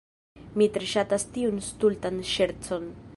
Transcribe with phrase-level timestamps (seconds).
[0.61, 2.93] Mi tre ŝatas tiun stultan ŝercon.